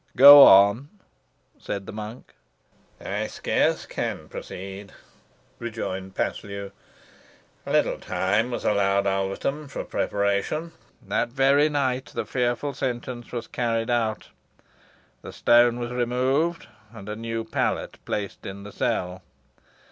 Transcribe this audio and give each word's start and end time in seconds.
"Go 0.15 0.41
on," 0.47 0.89
said 1.59 1.85
the 1.85 1.91
monk. 1.91 2.33
"I 2.99 3.27
scarce 3.27 3.85
can 3.85 4.29
proceed," 4.29 4.93
rejoined 5.59 6.15
Paslew. 6.15 6.71
"Little 7.67 7.99
time 7.99 8.49
was 8.49 8.65
allowed 8.65 9.05
Alvetham 9.05 9.67
for 9.69 9.83
preparation. 9.83 10.71
That 11.03 11.29
very 11.29 11.69
night 11.69 12.05
the 12.15 12.25
fearful 12.25 12.73
sentence 12.73 13.31
was 13.31 13.45
carried 13.45 13.91
out. 13.91 14.29
The 15.21 15.31
stone 15.31 15.77
was 15.77 15.91
removed, 15.91 16.67
and 16.91 17.07
a 17.07 17.15
new 17.15 17.43
pallet 17.43 17.99
placed 18.03 18.43
in 18.43 18.63
the 18.63 18.71
cell. 18.71 19.21